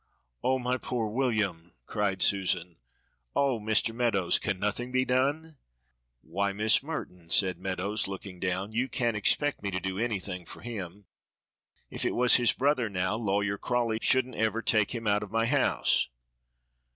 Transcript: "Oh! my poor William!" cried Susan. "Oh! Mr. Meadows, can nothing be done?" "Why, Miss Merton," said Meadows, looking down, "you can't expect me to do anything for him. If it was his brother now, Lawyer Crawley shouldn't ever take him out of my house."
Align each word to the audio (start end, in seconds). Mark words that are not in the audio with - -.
"Oh! 0.43 0.57
my 0.57 0.79
poor 0.79 1.09
William!" 1.09 1.73
cried 1.85 2.23
Susan. 2.23 2.77
"Oh! 3.35 3.59
Mr. 3.59 3.93
Meadows, 3.93 4.39
can 4.39 4.59
nothing 4.59 4.91
be 4.91 5.05
done?" 5.05 5.57
"Why, 6.23 6.53
Miss 6.53 6.81
Merton," 6.81 7.29
said 7.29 7.59
Meadows, 7.59 8.07
looking 8.07 8.39
down, 8.39 8.71
"you 8.71 8.89
can't 8.89 9.15
expect 9.15 9.61
me 9.61 9.69
to 9.69 9.79
do 9.79 9.99
anything 9.99 10.43
for 10.47 10.61
him. 10.61 11.05
If 11.91 12.03
it 12.03 12.15
was 12.15 12.37
his 12.37 12.51
brother 12.51 12.89
now, 12.89 13.15
Lawyer 13.15 13.59
Crawley 13.59 13.99
shouldn't 14.01 14.33
ever 14.37 14.63
take 14.63 14.89
him 14.95 15.05
out 15.05 15.21
of 15.21 15.29
my 15.31 15.45
house." 15.45 16.09